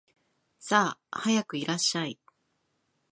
[0.57, 2.17] さあ、早くいらっしゃい